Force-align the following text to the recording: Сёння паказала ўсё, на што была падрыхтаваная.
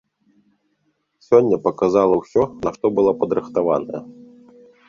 Сёння 1.27 1.59
паказала 1.67 2.15
ўсё, 2.23 2.41
на 2.65 2.69
што 2.79 2.85
была 2.99 3.15
падрыхтаваная. 3.21 4.01